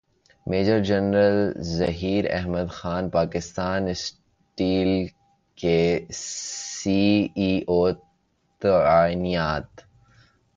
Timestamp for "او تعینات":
7.67-9.81